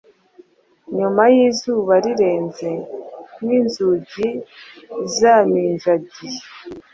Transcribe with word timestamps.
Nyuma 0.97 1.21
yizuba 1.35 1.93
rirenze 2.05 2.71
ninzugi 3.45 4.27
zaminjagiye 5.17 6.39